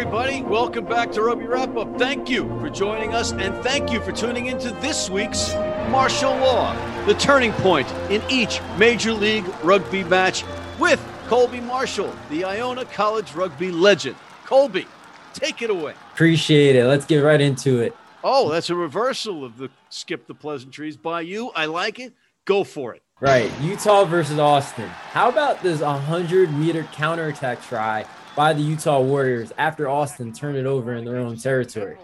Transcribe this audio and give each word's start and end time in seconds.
everybody. 0.00 0.40
Welcome 0.40 0.86
back 0.86 1.12
to 1.12 1.20
Rugby 1.20 1.44
Wrap 1.44 1.76
Up. 1.76 1.98
Thank 1.98 2.30
you 2.30 2.48
for 2.58 2.70
joining 2.70 3.12
us, 3.12 3.32
and 3.32 3.54
thank 3.62 3.92
you 3.92 4.00
for 4.00 4.12
tuning 4.12 4.46
into 4.46 4.70
this 4.80 5.10
week's 5.10 5.52
Martial 5.90 6.34
Law, 6.36 6.74
the 7.04 7.12
turning 7.12 7.52
point 7.52 7.86
in 8.08 8.22
each 8.30 8.62
Major 8.78 9.12
League 9.12 9.44
Rugby 9.62 10.02
match 10.04 10.42
with 10.78 11.06
Colby 11.26 11.60
Marshall, 11.60 12.14
the 12.30 12.44
Iona 12.44 12.86
College 12.86 13.34
rugby 13.34 13.70
legend. 13.70 14.16
Colby, 14.46 14.86
take 15.34 15.60
it 15.60 15.68
away. 15.68 15.92
Appreciate 16.14 16.76
it. 16.76 16.86
Let's 16.86 17.04
get 17.04 17.18
right 17.18 17.40
into 17.40 17.80
it. 17.80 17.94
Oh, 18.24 18.50
that's 18.50 18.70
a 18.70 18.74
reversal 18.74 19.44
of 19.44 19.58
the 19.58 19.68
skip 19.90 20.26
the 20.26 20.34
pleasantries 20.34 20.96
by 20.96 21.20
you. 21.20 21.50
I 21.50 21.66
like 21.66 21.98
it. 21.98 22.14
Go 22.46 22.64
for 22.64 22.94
it. 22.94 23.02
Right. 23.20 23.52
Utah 23.60 24.06
versus 24.06 24.38
Austin. 24.38 24.88
How 24.88 25.28
about 25.28 25.62
this 25.62 25.82
100 25.82 26.54
meter 26.54 26.84
counterattack 26.84 27.62
try 27.62 28.06
by 28.36 28.52
the 28.52 28.62
Utah 28.62 29.00
Warriors 29.00 29.52
after 29.58 29.88
Austin 29.88 30.32
turned 30.32 30.56
it 30.56 30.66
over 30.66 30.94
in 30.94 31.04
their 31.04 31.18
own 31.18 31.36
territory? 31.36 31.96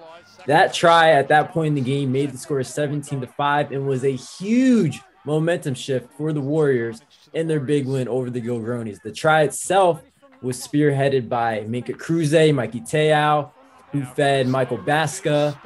That 0.47 0.73
try 0.73 1.11
at 1.13 1.29
that 1.29 1.53
point 1.53 1.69
in 1.69 1.75
the 1.75 1.81
game 1.81 2.13
made 2.13 2.33
the 2.33 2.39
score 2.39 2.63
17 2.63 3.21
to 3.21 3.27
5 3.27 3.73
and 3.73 3.87
was 3.87 4.05
a 4.05 4.15
huge 4.15 5.01
momentum 5.25 5.75
shift 5.75 6.13
for 6.17 6.33
the 6.33 6.41
Warriors 6.41 7.03
in 7.35 7.49
their 7.49 7.61
big 7.61 7.87
win 7.87 8.07
over 8.09 8.31
the 8.31 8.41
Gilgronis. 8.41 9.03
The 9.03 9.13
try 9.13 9.43
itself 9.43 10.03
was 10.41 10.65
spearheaded 10.65 11.29
by 11.29 11.65
Minka 11.67 11.95
Cruze, 11.95 12.55
Mikey 12.55 12.81
Te'o, 12.81 13.51
who 13.91 14.05
fed 14.05 14.47
Michael 14.47 14.79
Baska, 14.79 15.59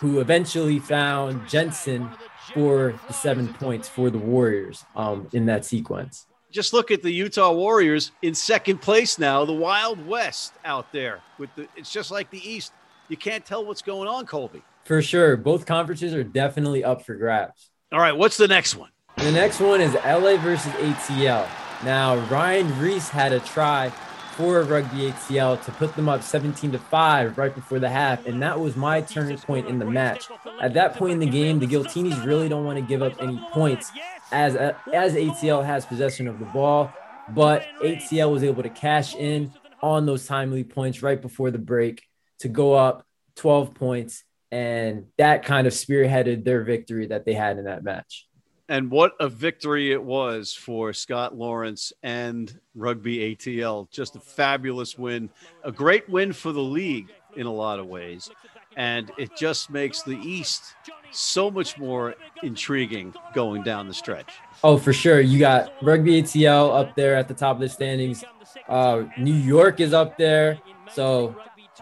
who 0.00 0.20
eventually 0.20 0.80
found 0.80 1.48
Jensen 1.48 2.10
for 2.52 2.98
the 3.06 3.12
seven 3.12 3.52
points 3.54 3.88
for 3.88 4.10
the 4.10 4.18
Warriors 4.18 4.84
um, 4.96 5.28
in 5.32 5.46
that 5.46 5.64
sequence. 5.64 6.26
Just 6.54 6.72
look 6.72 6.92
at 6.92 7.02
the 7.02 7.10
Utah 7.10 7.50
Warriors 7.50 8.12
in 8.22 8.32
second 8.32 8.80
place 8.80 9.18
now, 9.18 9.44
the 9.44 9.52
Wild 9.52 10.06
West 10.06 10.52
out 10.64 10.92
there. 10.92 11.20
With 11.36 11.52
the, 11.56 11.66
it's 11.74 11.90
just 11.90 12.12
like 12.12 12.30
the 12.30 12.48
East. 12.48 12.72
You 13.08 13.16
can't 13.16 13.44
tell 13.44 13.66
what's 13.66 13.82
going 13.82 14.06
on, 14.06 14.24
Colby. 14.24 14.62
For 14.84 15.02
sure, 15.02 15.36
both 15.36 15.66
conferences 15.66 16.14
are 16.14 16.22
definitely 16.22 16.84
up 16.84 17.04
for 17.04 17.16
grabs. 17.16 17.70
All 17.90 17.98
right, 17.98 18.16
what's 18.16 18.36
the 18.36 18.46
next 18.46 18.76
one? 18.76 18.90
The 19.16 19.32
next 19.32 19.58
one 19.58 19.80
is 19.80 19.94
LA 19.94 20.36
versus 20.36 20.70
ATL. 20.74 21.48
Now, 21.82 22.18
Ryan 22.26 22.78
Reese 22.78 23.08
had 23.08 23.32
a 23.32 23.40
try 23.40 23.90
for 24.36 24.62
Rugby 24.62 25.10
ATL 25.10 25.64
to 25.64 25.72
put 25.72 25.96
them 25.96 26.08
up 26.08 26.22
17 26.22 26.70
to 26.70 26.78
5 26.78 27.36
right 27.36 27.52
before 27.52 27.80
the 27.80 27.88
half. 27.88 28.26
And 28.26 28.40
that 28.42 28.60
was 28.60 28.76
my 28.76 29.00
turning 29.00 29.38
point 29.38 29.66
in 29.66 29.80
the 29.80 29.84
match. 29.84 30.28
At 30.60 30.74
that 30.74 30.94
point 30.94 31.14
in 31.14 31.18
the 31.18 31.26
game, 31.26 31.58
the 31.58 31.66
Giltinis 31.66 32.24
really 32.24 32.48
don't 32.48 32.64
want 32.64 32.78
to 32.78 32.84
give 32.84 33.02
up 33.02 33.20
any 33.20 33.40
points 33.52 33.90
as, 34.34 34.56
uh, 34.56 34.74
as 34.92 35.14
ATL 35.14 35.64
has 35.64 35.86
possession 35.86 36.28
of 36.28 36.38
the 36.38 36.44
ball. 36.46 36.92
But 37.30 37.66
ATL 37.82 38.30
was 38.30 38.42
able 38.42 38.62
to 38.62 38.68
cash 38.68 39.14
in 39.14 39.52
on 39.82 40.04
those 40.04 40.26
timely 40.26 40.64
points 40.64 41.02
right 41.02 41.20
before 41.20 41.50
the 41.50 41.58
break 41.58 42.02
to 42.40 42.48
go 42.48 42.74
up 42.74 43.06
12 43.36 43.74
points. 43.74 44.24
And 44.50 45.06
that 45.16 45.44
kind 45.44 45.66
of 45.66 45.72
spearheaded 45.72 46.44
their 46.44 46.62
victory 46.64 47.06
that 47.06 47.24
they 47.24 47.32
had 47.32 47.58
in 47.58 47.64
that 47.64 47.82
match. 47.82 48.26
And 48.68 48.90
what 48.90 49.12
a 49.20 49.28
victory 49.28 49.92
it 49.92 50.02
was 50.02 50.54
for 50.54 50.92
Scott 50.92 51.36
Lawrence 51.36 51.92
and 52.02 52.58
Rugby 52.74 53.34
ATL. 53.34 53.90
Just 53.90 54.16
a 54.16 54.20
fabulous 54.20 54.96
win, 54.96 55.28
a 55.62 55.72
great 55.72 56.08
win 56.08 56.32
for 56.32 56.50
the 56.52 56.62
league 56.62 57.12
in 57.36 57.46
a 57.46 57.52
lot 57.52 57.78
of 57.78 57.86
ways. 57.86 58.30
And 58.76 59.10
it 59.18 59.36
just 59.36 59.70
makes 59.70 60.02
the 60.02 60.16
East 60.16 60.74
so 61.10 61.50
much 61.50 61.78
more 61.78 62.14
intriguing 62.42 63.14
going 63.34 63.62
down 63.62 63.86
the 63.86 63.94
stretch. 63.94 64.32
Oh, 64.62 64.78
for 64.78 64.92
sure. 64.92 65.20
You 65.20 65.38
got 65.38 65.72
Rugby 65.82 66.22
ATL 66.22 66.78
up 66.78 66.96
there 66.96 67.14
at 67.16 67.28
the 67.28 67.34
top 67.34 67.56
of 67.56 67.60
the 67.60 67.68
standings. 67.68 68.24
Uh, 68.68 69.04
New 69.18 69.34
York 69.34 69.80
is 69.80 69.92
up 69.92 70.18
there. 70.18 70.58
So, 70.92 71.36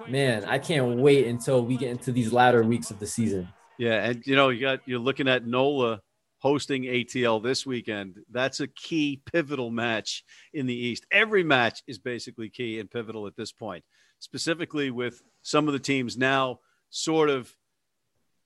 man, 0.09 0.45
I 0.45 0.59
can't 0.59 0.99
wait 0.99 1.27
until 1.27 1.65
we 1.65 1.77
get 1.77 1.91
into 1.91 2.13
these 2.13 2.33
latter 2.33 2.63
weeks 2.63 2.91
of 2.91 2.99
the 2.99 3.07
season. 3.07 3.49
Yeah, 3.79 4.05
and 4.05 4.27
you 4.27 4.37
know, 4.37 4.51
you 4.51 4.61
got 4.61 4.81
you're 4.87 4.99
looking 4.99 5.29
at 5.29 5.47
NOLA 5.47 6.01
hosting 6.39 6.83
ATL 6.83 7.43
this 7.43 7.65
weekend. 7.65 8.19
That's 8.31 8.61
a 8.61 8.67
key 8.67 9.23
pivotal 9.33 9.71
match 9.71 10.25
in 10.53 10.67
the 10.67 10.75
East. 10.75 11.07
Every 11.11 11.45
match 11.45 11.83
is 11.87 11.99
basically 11.99 12.51
key 12.51 12.81
and 12.81 12.91
pivotal 12.91 13.27
at 13.27 13.37
this 13.37 13.53
point, 13.53 13.85
specifically 14.19 14.91
with 14.91 15.23
some 15.43 15.69
of 15.69 15.73
the 15.73 15.79
teams 15.79 16.19
now 16.19 16.59
sort 16.93 17.31
of 17.31 17.53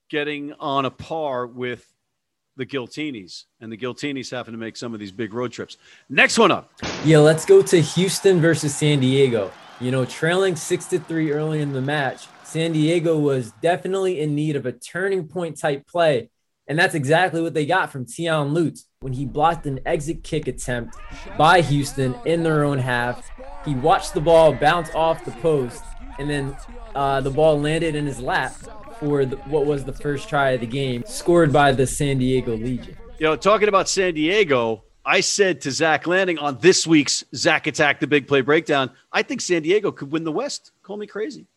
getting 0.09 0.53
on 0.53 0.85
a 0.85 0.89
par 0.89 1.45
with 1.45 1.85
the 2.55 2.65
Giltinis, 2.65 3.43
and 3.61 3.71
the 3.71 3.77
Giltinis 3.77 4.31
having 4.31 4.53
to 4.53 4.57
make 4.57 4.77
some 4.77 4.93
of 4.93 4.99
these 4.99 5.11
big 5.11 5.33
road 5.33 5.51
trips. 5.51 5.77
Next 6.09 6.39
one 6.39 6.49
up. 6.49 6.71
Yeah, 7.05 7.19
let's 7.19 7.45
go 7.45 7.61
to 7.61 7.79
Houston 7.79 8.41
versus 8.41 8.75
San 8.75 8.99
Diego. 8.99 9.51
You 9.79 9.91
know, 9.91 10.05
trailing 10.05 10.55
six 10.55 10.85
to 10.85 10.97
three 10.97 11.31
early 11.31 11.61
in 11.61 11.73
the 11.73 11.81
match, 11.81 12.27
San 12.43 12.71
Diego 12.71 13.19
was 13.19 13.51
definitely 13.61 14.21
in 14.21 14.33
need 14.33 14.55
of 14.55 14.65
a 14.65 14.71
turning 14.71 15.27
point 15.27 15.59
type 15.59 15.85
play 15.85 16.29
and 16.67 16.77
that's 16.77 16.95
exactly 16.95 17.41
what 17.41 17.53
they 17.53 17.65
got 17.65 17.91
from 17.91 18.05
Tian 18.05 18.53
Lutz 18.53 18.85
when 18.99 19.13
he 19.13 19.25
blocked 19.25 19.65
an 19.65 19.79
exit 19.85 20.23
kick 20.23 20.47
attempt 20.47 20.97
by 21.37 21.61
Houston 21.61 22.13
in 22.25 22.43
their 22.43 22.63
own 22.63 22.77
half. 22.77 23.29
He 23.63 23.73
watched 23.73 24.13
the 24.13 24.21
ball 24.21 24.53
bounce 24.53 24.89
off 24.93 25.23
the 25.23 25.31
post, 25.31 25.81
and 26.19 26.29
then 26.29 26.57
uh, 26.95 27.21
the 27.21 27.29
ball 27.29 27.59
landed 27.59 27.95
in 27.95 28.05
his 28.05 28.19
lap 28.19 28.53
for 28.99 29.25
the, 29.25 29.35
what 29.37 29.65
was 29.65 29.83
the 29.83 29.93
first 29.93 30.27
try 30.27 30.51
of 30.51 30.61
the 30.61 30.67
game, 30.67 31.03
scored 31.05 31.53
by 31.53 31.71
the 31.71 31.85
San 31.85 32.17
Diego 32.17 32.55
Legion. 32.55 32.97
You 33.19 33.27
know, 33.27 33.35
talking 33.35 33.67
about 33.67 33.89
San 33.89 34.13
Diego, 34.13 34.83
I 35.05 35.21
said 35.21 35.61
to 35.61 35.71
Zach 35.71 36.07
Landing 36.07 36.37
on 36.37 36.57
this 36.59 36.85
week's 36.85 37.23
Zach 37.33 37.67
Attack 37.67 37.99
the 37.99 38.07
Big 38.07 38.27
Play 38.27 38.41
Breakdown, 38.41 38.91
I 39.11 39.23
think 39.23 39.41
San 39.41 39.61
Diego 39.61 39.91
could 39.91 40.11
win 40.11 40.23
the 40.23 40.31
West. 40.31 40.71
Call 40.83 40.97
me 40.97 41.07
crazy. 41.07 41.47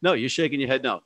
No, 0.00 0.12
you're 0.12 0.28
shaking 0.28 0.60
your 0.60 0.68
head 0.68 0.82
no. 0.82 1.00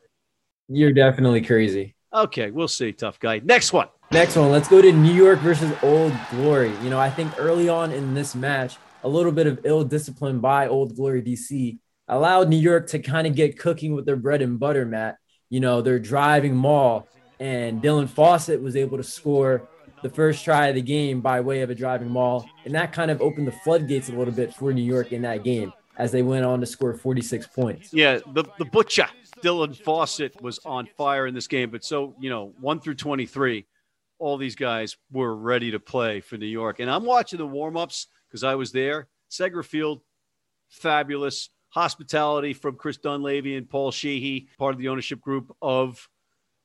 You're 0.69 0.93
definitely 0.93 1.43
crazy. 1.43 1.95
Okay, 2.15 2.51
we'll 2.51 2.69
see, 2.69 2.93
tough 2.93 3.19
guy. 3.19 3.41
Next 3.43 3.73
one. 3.73 3.89
Next 4.11 4.37
one. 4.37 4.51
Let's 4.51 4.69
go 4.69 4.83
to 4.83 4.93
New 4.93 5.15
York 5.15 5.39
versus 5.39 5.73
Old 5.83 6.13
Glory. 6.31 6.73
You 6.83 6.91
know, 6.91 7.01
I 7.01 7.09
think 7.09 7.33
early 7.39 7.71
on 7.71 7.91
in 7.91 8.13
this 8.13 8.35
match, 8.35 8.77
a 9.05 9.09
little 9.09 9.33
bit 9.33 9.47
of 9.47 9.61
ill 9.65 9.85
discipline 9.85 10.39
by 10.39 10.69
Old 10.69 10.95
Glory 10.95 11.23
DC 11.23 11.79
allowed 12.15 12.49
New 12.49 12.57
York 12.57 12.89
to 12.89 12.99
kind 12.99 13.27
of 13.27 13.35
get 13.35 13.59
cooking 13.59 13.95
with 13.95 14.07
their 14.07 14.17
bread 14.17 14.43
and 14.43 14.59
butter, 14.59 14.85
Matt. 14.85 15.19
You 15.51 15.61
know, 15.61 15.83
they're 15.83 15.99
driving 15.99 16.57
maul, 16.57 17.09
and 17.39 17.83
Dylan 17.83 18.09
Fawsitt 18.09 18.63
was 18.63 18.77
able 18.77 18.97
to 18.97 19.05
score 19.05 19.69
the 20.03 20.11
first 20.11 20.45
try 20.45 20.69
of 20.69 20.75
the 20.75 20.83
game 20.83 21.21
by 21.21 21.41
way 21.41 21.63
of 21.63 21.71
a 21.71 21.75
driving 21.75 22.09
maul. 22.09 22.49
And 22.65 22.75
that 22.75 22.93
kind 22.93 23.11
of 23.11 23.21
opened 23.21 23.47
the 23.47 23.53
floodgates 23.53 24.09
a 24.09 24.13
little 24.13 24.35
bit 24.35 24.55
for 24.55 24.73
New 24.73 24.83
York 24.83 25.13
in 25.13 25.23
that 25.23 25.45
game 25.45 25.73
as 25.97 26.11
they 26.11 26.23
went 26.23 26.45
on 26.45 26.61
to 26.61 26.67
score 26.67 26.95
46 26.95 27.47
points. 27.49 27.93
Yeah, 27.93 28.19
the, 28.33 28.45
the 28.59 28.65
butcher 28.65 29.07
Dylan 29.43 29.77
Fawsitt 29.77 30.41
was 30.41 30.59
on 30.65 30.89
fire 30.97 31.27
in 31.27 31.35
this 31.35 31.47
game, 31.47 31.71
but 31.71 31.85
so, 31.85 32.15
you 32.21 32.31
know, 32.31 32.53
one 32.61 32.81
through 32.81 32.95
23, 32.95 33.67
all 34.19 34.37
these 34.37 34.57
guys 34.57 34.97
were 35.11 35.35
ready 35.35 35.73
to 35.73 35.81
play 35.81 36.21
for 36.21 36.37
New 36.37 36.47
York. 36.47 36.81
And 36.81 36.91
I'm 36.91 37.05
watching 37.05 37.39
the 37.39 37.47
warm 37.47 37.77
ups 37.77 38.07
because 38.29 38.45
I 38.45 38.55
was 38.55 38.73
there. 38.73 39.09
Segra 39.31 39.65
Field, 39.65 40.01
fabulous. 40.69 41.51
Hospitality 41.73 42.53
from 42.53 42.77
Chris 42.77 42.99
Dunlavey 42.99 43.57
and 43.57 43.69
Paul 43.69 43.91
Sheehy, 43.91 44.49
part 44.59 44.75
of 44.75 44.79
the 44.79 44.89
ownership 44.89 45.21
group 45.21 45.57
of 45.63 46.09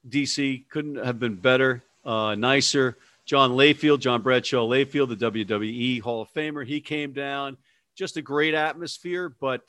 DC. 0.07 0.67
Couldn't 0.69 1.03
have 1.03 1.17
been 1.17 1.35
better, 1.35 1.83
uh, 2.03 2.35
nicer. 2.35 2.97
John 3.25 3.51
Layfield, 3.51 3.99
John 3.99 4.21
Bradshaw 4.21 4.67
Layfield, 4.67 5.17
the 5.17 5.31
WWE 5.31 6.01
Hall 6.01 6.21
of 6.21 6.31
Famer, 6.33 6.65
he 6.65 6.81
came 6.81 7.13
down. 7.13 7.57
Just 7.95 8.17
a 8.17 8.21
great 8.21 8.53
atmosphere, 8.53 9.29
but 9.29 9.61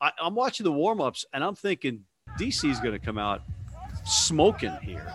I, 0.00 0.12
I'm 0.20 0.34
watching 0.34 0.64
the 0.64 0.72
warm 0.72 1.00
ups 1.00 1.24
and 1.32 1.44
I'm 1.44 1.54
thinking 1.54 2.04
DC 2.38 2.70
is 2.70 2.80
going 2.80 2.92
to 2.92 2.98
come 2.98 3.18
out 3.18 3.42
smoking 4.04 4.76
here, 4.82 5.12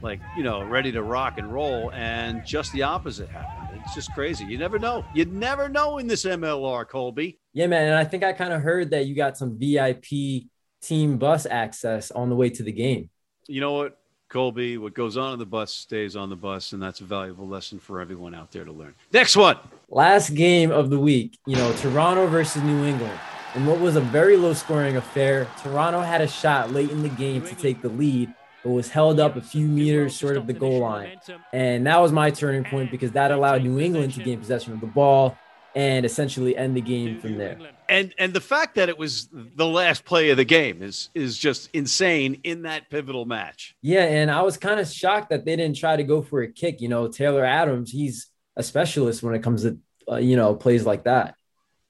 like, 0.00 0.20
you 0.36 0.42
know, 0.42 0.64
ready 0.64 0.90
to 0.92 1.02
rock 1.02 1.38
and 1.38 1.52
roll. 1.52 1.92
And 1.92 2.44
just 2.46 2.72
the 2.72 2.82
opposite 2.82 3.28
happened. 3.28 3.65
It's 3.84 3.94
just 3.94 4.12
crazy. 4.14 4.44
You 4.44 4.58
never 4.58 4.78
know. 4.78 5.04
You 5.14 5.24
never 5.24 5.68
know 5.68 5.98
in 5.98 6.06
this 6.06 6.24
MLR, 6.24 6.88
Colby. 6.88 7.38
Yeah, 7.52 7.66
man. 7.66 7.88
And 7.88 7.94
I 7.94 8.04
think 8.04 8.22
I 8.22 8.32
kind 8.32 8.52
of 8.52 8.62
heard 8.62 8.90
that 8.90 9.06
you 9.06 9.14
got 9.14 9.36
some 9.36 9.58
VIP 9.58 10.44
team 10.82 11.18
bus 11.18 11.46
access 11.46 12.10
on 12.10 12.28
the 12.28 12.36
way 12.36 12.50
to 12.50 12.62
the 12.62 12.72
game. 12.72 13.10
You 13.48 13.60
know 13.60 13.72
what, 13.72 13.98
Colby? 14.28 14.78
What 14.78 14.94
goes 14.94 15.16
on 15.16 15.32
in 15.32 15.38
the 15.38 15.46
bus 15.46 15.72
stays 15.72 16.16
on 16.16 16.30
the 16.30 16.36
bus. 16.36 16.72
And 16.72 16.82
that's 16.82 17.00
a 17.00 17.04
valuable 17.04 17.48
lesson 17.48 17.78
for 17.78 18.00
everyone 18.00 18.34
out 18.34 18.52
there 18.52 18.64
to 18.64 18.72
learn. 18.72 18.94
Next 19.12 19.36
one. 19.36 19.58
Last 19.88 20.30
game 20.30 20.70
of 20.70 20.90
the 20.90 20.98
week, 20.98 21.38
you 21.46 21.56
know, 21.56 21.72
Toronto 21.74 22.26
versus 22.26 22.62
New 22.62 22.84
England. 22.84 23.18
And 23.54 23.66
what 23.66 23.80
was 23.80 23.96
a 23.96 24.02
very 24.02 24.36
low 24.36 24.52
scoring 24.52 24.96
affair, 24.96 25.48
Toronto 25.62 26.00
had 26.00 26.20
a 26.20 26.28
shot 26.28 26.72
late 26.72 26.90
in 26.90 27.02
the 27.02 27.08
game 27.08 27.40
to 27.42 27.54
take 27.54 27.80
the 27.80 27.88
lead, 27.88 28.34
but 28.66 28.72
was 28.72 28.90
held 28.90 29.20
up 29.20 29.36
a 29.36 29.40
few 29.40 29.68
meters 29.68 30.16
short 30.16 30.36
of 30.36 30.48
the 30.48 30.52
goal 30.52 30.80
line. 30.80 31.20
And 31.52 31.86
that 31.86 32.00
was 32.00 32.10
my 32.10 32.32
turning 32.32 32.64
point 32.64 32.90
because 32.90 33.12
that 33.12 33.30
allowed 33.30 33.62
New 33.62 33.78
England 33.78 34.14
to 34.14 34.24
gain 34.24 34.40
possession 34.40 34.72
of 34.72 34.80
the 34.80 34.88
ball 34.88 35.38
and 35.76 36.04
essentially 36.04 36.56
end 36.56 36.76
the 36.76 36.80
game 36.80 37.20
from 37.20 37.38
there. 37.38 37.60
And 37.88 38.12
and 38.18 38.32
the 38.32 38.40
fact 38.40 38.74
that 38.74 38.88
it 38.88 38.98
was 38.98 39.28
the 39.32 39.66
last 39.66 40.04
play 40.04 40.30
of 40.30 40.36
the 40.36 40.44
game 40.44 40.82
is 40.82 41.10
is 41.14 41.38
just 41.38 41.70
insane 41.74 42.40
in 42.42 42.62
that 42.62 42.90
pivotal 42.90 43.24
match. 43.24 43.76
Yeah, 43.82 44.02
and 44.02 44.32
I 44.32 44.42
was 44.42 44.56
kind 44.56 44.80
of 44.80 44.88
shocked 44.88 45.30
that 45.30 45.44
they 45.44 45.54
didn't 45.54 45.76
try 45.76 45.94
to 45.94 46.02
go 46.02 46.20
for 46.20 46.42
a 46.42 46.50
kick. 46.50 46.80
You 46.80 46.88
know, 46.88 47.06
Taylor 47.06 47.44
Adams, 47.44 47.92
he's 47.92 48.26
a 48.56 48.64
specialist 48.64 49.22
when 49.22 49.36
it 49.36 49.44
comes 49.44 49.62
to 49.62 49.78
uh, 50.10 50.16
you 50.16 50.34
know 50.34 50.56
plays 50.56 50.84
like 50.84 51.04
that. 51.04 51.36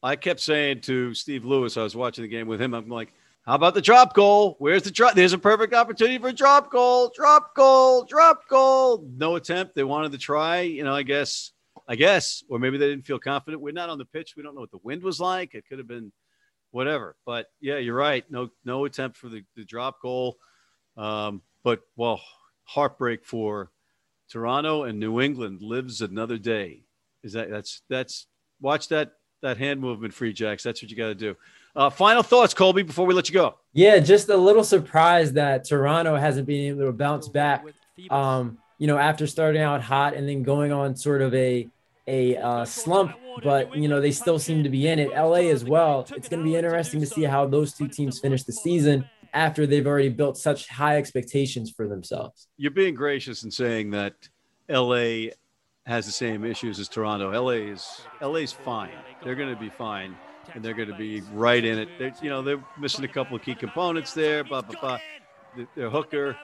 I 0.02 0.16
kept 0.16 0.40
saying 0.40 0.82
to 0.82 1.14
Steve 1.14 1.46
Lewis, 1.46 1.78
I 1.78 1.84
was 1.84 1.96
watching 1.96 2.20
the 2.20 2.28
game 2.28 2.48
with 2.48 2.60
him. 2.60 2.74
I'm 2.74 2.90
like, 2.90 3.14
how 3.46 3.54
about 3.54 3.74
the 3.74 3.80
drop 3.80 4.12
goal? 4.12 4.56
Where's 4.58 4.82
the 4.82 4.90
drop? 4.90 5.14
There's 5.14 5.32
a 5.32 5.38
perfect 5.38 5.72
opportunity 5.72 6.18
for 6.18 6.28
a 6.28 6.32
drop 6.32 6.68
goal, 6.68 7.12
drop 7.14 7.54
goal, 7.54 8.04
drop 8.04 8.48
goal. 8.48 9.08
No 9.16 9.36
attempt. 9.36 9.76
They 9.76 9.84
wanted 9.84 10.10
to 10.12 10.18
try. 10.18 10.62
You 10.62 10.82
know, 10.82 10.94
I 10.94 11.04
guess, 11.04 11.52
I 11.86 11.94
guess, 11.94 12.42
or 12.48 12.58
maybe 12.58 12.76
they 12.76 12.88
didn't 12.88 13.06
feel 13.06 13.20
confident. 13.20 13.62
We're 13.62 13.72
not 13.72 13.88
on 13.88 13.98
the 13.98 14.04
pitch. 14.04 14.34
We 14.36 14.42
don't 14.42 14.56
know 14.56 14.62
what 14.62 14.72
the 14.72 14.80
wind 14.82 15.04
was 15.04 15.20
like. 15.20 15.54
It 15.54 15.64
could 15.68 15.78
have 15.78 15.86
been 15.86 16.10
whatever. 16.72 17.14
But 17.24 17.46
yeah, 17.60 17.78
you're 17.78 17.94
right. 17.94 18.28
No, 18.28 18.50
no 18.64 18.84
attempt 18.84 19.16
for 19.16 19.28
the, 19.28 19.44
the 19.54 19.64
drop 19.64 20.02
goal. 20.02 20.38
Um, 20.96 21.40
but 21.62 21.82
well, 21.94 22.20
heartbreak 22.64 23.24
for 23.24 23.70
Toronto 24.28 24.82
and 24.82 24.98
New 24.98 25.20
England 25.20 25.62
lives 25.62 26.02
another 26.02 26.36
day. 26.36 26.82
Is 27.22 27.34
that 27.34 27.48
that's 27.48 27.82
that's 27.88 28.26
watch 28.60 28.88
that 28.88 29.12
that 29.42 29.56
hand 29.56 29.80
movement, 29.80 30.14
free 30.14 30.32
jacks. 30.32 30.64
That's 30.64 30.82
what 30.82 30.90
you 30.90 30.96
got 30.96 31.08
to 31.08 31.14
do. 31.14 31.36
Uh, 31.76 31.90
final 31.90 32.22
thoughts, 32.22 32.54
Colby, 32.54 32.82
before 32.82 33.06
we 33.06 33.12
let 33.12 33.28
you 33.28 33.34
go. 33.34 33.56
Yeah, 33.74 33.98
just 33.98 34.30
a 34.30 34.36
little 34.36 34.64
surprised 34.64 35.34
that 35.34 35.64
Toronto 35.64 36.16
hasn't 36.16 36.46
been 36.46 36.68
able 36.68 36.86
to 36.86 36.92
bounce 36.92 37.28
back. 37.28 37.64
Um, 38.10 38.58
you 38.78 38.86
know, 38.86 38.96
after 38.96 39.26
starting 39.26 39.60
out 39.60 39.82
hot 39.82 40.14
and 40.14 40.28
then 40.28 40.42
going 40.42 40.72
on 40.72 40.96
sort 40.96 41.22
of 41.22 41.34
a 41.34 41.68
a 42.08 42.36
uh, 42.36 42.64
slump, 42.64 43.12
but 43.42 43.76
you 43.76 43.88
know 43.88 44.00
they 44.00 44.12
still 44.12 44.38
seem 44.38 44.62
to 44.62 44.70
be 44.70 44.88
in 44.88 44.98
it. 44.98 45.10
LA 45.10 45.50
as 45.50 45.64
well. 45.64 46.06
It's 46.14 46.28
going 46.28 46.40
to 46.40 46.44
be 46.44 46.56
interesting 46.56 47.00
to 47.00 47.06
see 47.06 47.24
how 47.24 47.46
those 47.46 47.72
two 47.72 47.88
teams 47.88 48.20
finish 48.20 48.44
the 48.44 48.52
season 48.52 49.08
after 49.34 49.66
they've 49.66 49.86
already 49.86 50.08
built 50.08 50.38
such 50.38 50.68
high 50.68 50.96
expectations 50.96 51.70
for 51.70 51.88
themselves. 51.88 52.48
You're 52.56 52.70
being 52.70 52.94
gracious 52.94 53.42
in 53.42 53.50
saying 53.50 53.90
that 53.90 54.14
LA 54.68 55.32
has 55.84 56.06
the 56.06 56.12
same 56.12 56.44
issues 56.44 56.78
as 56.78 56.88
Toronto. 56.88 57.30
LA 57.30 57.72
is 57.72 58.02
LA's 58.22 58.52
fine. 58.52 58.90
They're 59.22 59.34
going 59.34 59.54
to 59.54 59.60
be 59.60 59.68
fine, 59.68 60.16
and 60.54 60.64
they're 60.64 60.74
going 60.74 60.88
to 60.88 60.96
be 60.96 61.20
right 61.32 61.64
in 61.64 61.78
it. 61.78 61.88
They're, 61.98 62.14
you 62.22 62.30
know, 62.30 62.42
they're 62.42 62.62
missing 62.78 63.04
a 63.04 63.08
couple 63.08 63.36
of 63.36 63.42
key 63.42 63.54
components 63.54 64.14
there. 64.14 64.44
Blah 64.44 64.62
blah 64.62 64.80
blah. 64.80 64.98
Their 65.74 65.90
hooker 65.90 66.36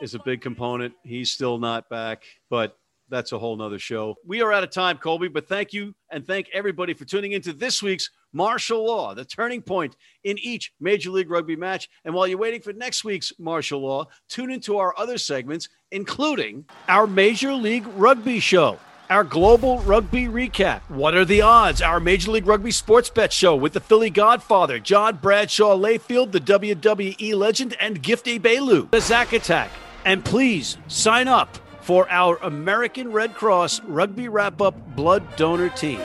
is 0.00 0.14
a 0.14 0.20
big 0.20 0.40
component. 0.40 0.94
He's 1.02 1.30
still 1.30 1.58
not 1.58 1.88
back, 1.88 2.22
but 2.48 2.78
that's 3.08 3.32
a 3.32 3.38
whole 3.38 3.56
nother 3.56 3.78
show. 3.78 4.16
We 4.24 4.42
are 4.42 4.52
out 4.52 4.64
of 4.64 4.70
time, 4.70 4.98
Colby, 4.98 5.28
but 5.28 5.48
thank 5.48 5.72
you 5.72 5.94
and 6.10 6.26
thank 6.26 6.48
everybody 6.52 6.94
for 6.94 7.04
tuning 7.04 7.32
into 7.32 7.52
this 7.52 7.82
week's 7.82 8.10
Martial 8.32 8.84
Law, 8.84 9.14
the 9.14 9.24
turning 9.24 9.62
point 9.62 9.96
in 10.24 10.38
each 10.38 10.72
Major 10.80 11.10
League 11.10 11.30
Rugby 11.30 11.56
match. 11.56 11.88
And 12.04 12.14
while 12.14 12.26
you're 12.26 12.38
waiting 12.38 12.60
for 12.60 12.72
next 12.72 13.04
week's 13.04 13.32
Martial 13.38 13.80
Law, 13.80 14.06
tune 14.28 14.50
into 14.50 14.78
our 14.78 14.96
other 14.98 15.18
segments, 15.18 15.68
including 15.92 16.64
our 16.88 17.06
Major 17.06 17.54
League 17.54 17.86
Rugby 17.96 18.40
show. 18.40 18.78
Our 19.08 19.22
global 19.22 19.78
rugby 19.80 20.24
recap. 20.24 20.80
What 20.88 21.14
are 21.14 21.24
the 21.24 21.42
odds? 21.42 21.80
Our 21.80 22.00
Major 22.00 22.32
League 22.32 22.46
Rugby 22.46 22.72
sports 22.72 23.08
bet 23.08 23.32
show 23.32 23.54
with 23.54 23.72
the 23.72 23.80
Philly 23.80 24.10
Godfather, 24.10 24.80
John 24.80 25.20
Bradshaw 25.22 25.76
Layfield, 25.76 26.32
the 26.32 26.40
WWE 26.40 27.34
legend, 27.36 27.76
and 27.78 28.02
Gifty 28.02 28.40
Bailu. 28.40 28.90
The 28.90 29.00
Zack 29.00 29.32
Attack. 29.32 29.70
And 30.04 30.24
please 30.24 30.76
sign 30.88 31.28
up 31.28 31.56
for 31.82 32.10
our 32.10 32.36
American 32.38 33.12
Red 33.12 33.34
Cross 33.34 33.80
Rugby 33.84 34.28
Wrap 34.28 34.60
Up 34.60 34.96
Blood 34.96 35.36
Donor 35.36 35.68
Team. 35.68 36.00